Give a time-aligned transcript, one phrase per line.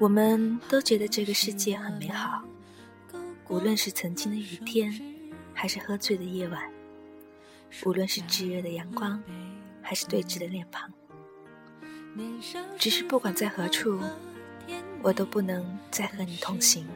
[0.00, 2.42] 我们都觉得这个世界很美好，
[3.48, 4.90] 无论是曾经的雨天，
[5.60, 6.60] 还是喝醉的夜晚；
[7.84, 9.20] 无论是炙热的阳光，
[9.82, 10.88] 还是对峙的脸庞。
[12.78, 13.98] 只是不管在何处，
[15.02, 16.86] 我都不能再和你同行。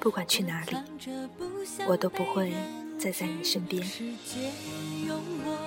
[0.00, 0.76] 不管去哪里，
[1.86, 2.52] 我都不会
[2.98, 3.80] 再在你身边。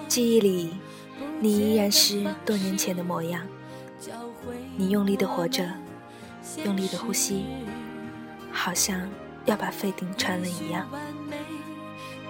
[0.10, 0.74] 记忆里，
[1.40, 3.48] 你依然是多年前的模样。
[4.76, 5.74] 你用力的活着。
[6.66, 7.46] 用力的呼吸，
[8.52, 9.10] 好像
[9.46, 10.88] 要把肺顶穿了一样。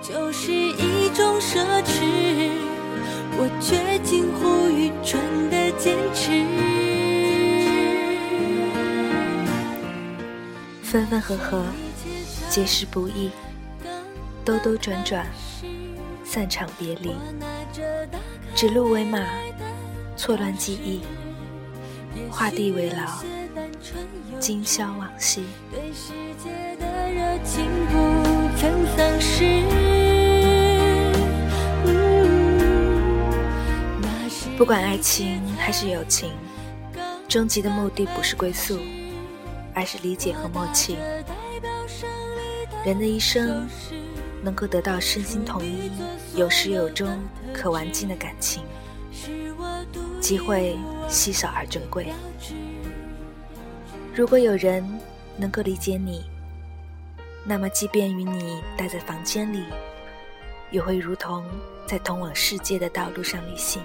[0.08, 2.52] 就是一种奢侈，
[3.38, 6.46] 我却近乎愚蠢的坚持。
[10.84, 11.66] 分分合合，
[12.52, 13.32] 皆是不易；
[14.46, 15.26] 兜兜转转，
[16.24, 17.16] 散场别离。
[18.54, 19.18] 指鹿为马，
[20.16, 21.02] 错乱记忆，
[22.30, 23.08] 画地为牢。
[24.40, 25.44] 今宵往昔，
[28.52, 28.56] 不
[34.58, 36.32] 不管爱情还是友情，
[37.28, 38.80] 终极的目的不是归宿，
[39.74, 40.96] 而是理解和默契。
[42.86, 43.68] 人的一生
[44.42, 45.92] 能够得到身心统一、
[46.38, 47.20] 有始有终、
[47.54, 48.64] 可玩尽的感情，
[50.22, 50.78] 机会
[51.10, 52.08] 稀少而珍贵。
[54.16, 54.82] 如果有人
[55.36, 56.24] 能够理解你，
[57.44, 59.66] 那么即便与你待在房间里，
[60.72, 61.44] 也会如同
[61.86, 63.84] 在通往世界的道路上旅行。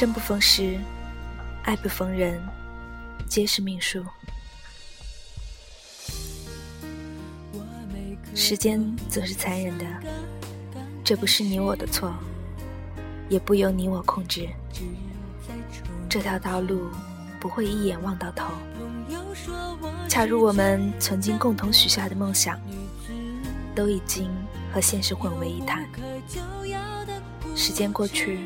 [0.00, 0.80] 生不逢时，
[1.64, 2.42] 爱不逢人，
[3.28, 4.02] 皆是命数。
[8.34, 9.84] 时间总是残忍的，
[11.04, 12.14] 这不是你我的错，
[13.28, 14.48] 也不由你我控制。
[16.08, 16.88] 这条道路
[17.38, 18.46] 不会一眼望到头。
[20.08, 22.58] 恰如我们曾经共同许下的梦想，
[23.80, 24.30] 都已经
[24.70, 25.88] 和现实混为一谈。
[27.56, 28.40] 时间过去，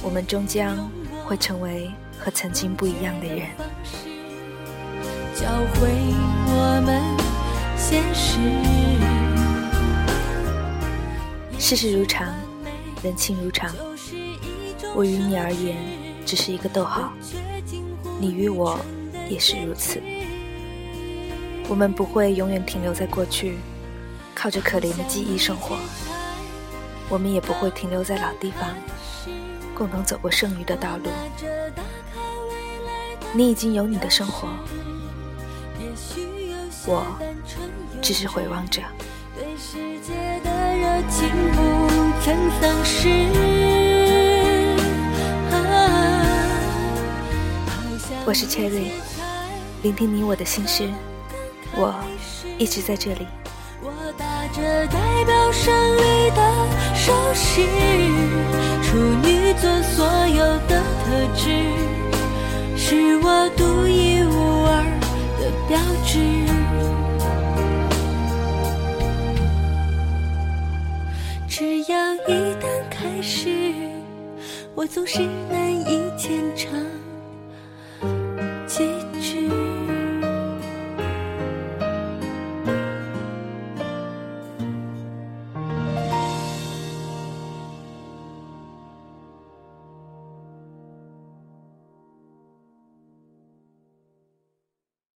[0.00, 0.88] 我们终将
[1.26, 3.48] 会成为和曾经不一样的人。
[5.34, 5.88] 教会
[6.46, 7.02] 我们
[7.76, 8.38] 现实。
[11.58, 12.32] 世事如常，
[13.02, 13.74] 人情如常。
[14.94, 15.76] 我与你而言，
[16.24, 17.12] 只是一个逗号；
[18.20, 18.78] 你与我
[19.28, 20.00] 也是如此。
[21.68, 23.56] 我们不会永远停留在过去，
[24.34, 25.76] 靠着可怜的记忆生活；
[27.08, 28.74] 我们也不会停留在老地方，
[29.74, 31.04] 共同走过剩余的道路。
[33.32, 34.48] 你已经有你的生活，
[36.86, 37.06] 我
[38.02, 38.82] 只是回望着。
[41.10, 41.88] 情不
[42.22, 43.08] 曾丧失。
[48.26, 48.90] 我是 Cherry，
[49.82, 50.88] 聆听你我的心事，
[51.74, 51.94] 我
[52.56, 53.26] 一直在这里。
[53.82, 56.40] 我打着代表胜利的
[56.94, 57.60] 手势，
[58.82, 61.42] 处女座所有的特质，
[62.76, 64.72] 是我独一无二
[65.38, 66.12] 的标志。
[71.48, 73.48] 只要一旦开始，
[74.74, 75.20] 我总是
[75.50, 76.40] 难以坚